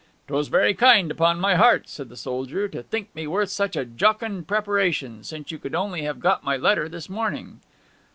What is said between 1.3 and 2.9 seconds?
my heart,' said the soldier, 'to